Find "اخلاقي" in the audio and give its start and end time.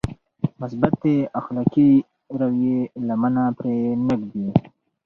1.39-1.91